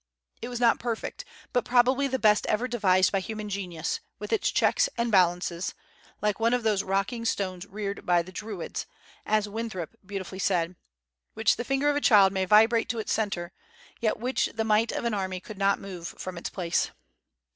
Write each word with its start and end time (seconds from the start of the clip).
It 0.41 0.47
was 0.49 0.59
not 0.59 0.79
perfect, 0.79 1.25
but 1.53 1.63
probably 1.63 2.07
the 2.07 2.17
best 2.17 2.47
ever 2.47 2.67
devised 2.67 3.11
by 3.11 3.19
human 3.19 3.49
genius, 3.49 3.99
with 4.17 4.33
its 4.33 4.49
checks 4.49 4.89
and 4.97 5.11
balances, 5.11 5.75
"like 6.23 6.39
one 6.39 6.55
of 6.55 6.63
those 6.63 6.81
rocking 6.81 7.23
stones 7.23 7.67
reared 7.67 8.03
by 8.03 8.23
the 8.23 8.31
Druids," 8.31 8.87
as 9.27 9.47
Winthrop 9.47 9.95
beautifully 10.03 10.39
said, 10.39 10.75
"which 11.35 11.55
the 11.55 11.63
finger 11.63 11.87
of 11.87 11.95
a 11.95 12.01
child 12.01 12.33
may 12.33 12.45
vibrate 12.45 12.89
to 12.89 12.97
its 12.97 13.13
centre, 13.13 13.51
yet 13.99 14.17
which 14.17 14.47
the 14.55 14.63
might 14.63 14.91
of 14.91 15.05
an 15.05 15.13
army 15.13 15.39
cannot 15.39 15.79
move 15.79 16.07
from 16.17 16.35
its 16.35 16.49
place." 16.49 16.89